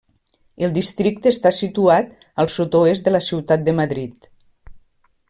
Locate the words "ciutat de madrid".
3.27-4.31